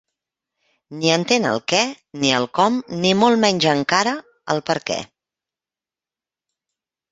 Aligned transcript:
Ni 1.01 1.11
entén 1.15 1.45
el 1.49 1.61
què 1.73 1.81
ni 2.23 2.31
el 2.39 2.47
com 2.61 2.79
ni 3.05 3.13
molt 3.21 3.41
menys 3.45 3.69
encara 3.75 4.17
el 4.57 4.65
perquè. 4.73 4.99